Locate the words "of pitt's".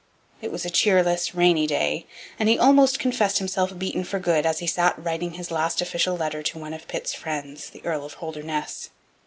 6.73-7.13